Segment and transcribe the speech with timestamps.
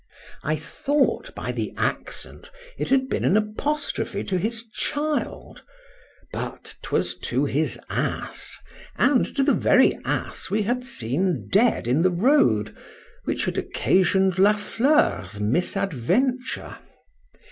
[0.43, 5.61] —I thought, by the accent, it had been an apostrophe to his child;
[6.33, 8.57] but 'twas to his ass,
[8.95, 12.75] and to the very ass we had seen dead in the road,
[13.25, 16.77] which had occasioned La Fleur's misadventure.